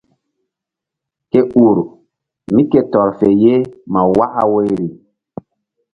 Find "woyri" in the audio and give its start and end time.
4.51-4.87